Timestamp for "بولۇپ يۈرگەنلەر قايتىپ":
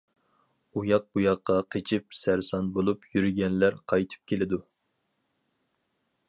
2.79-4.33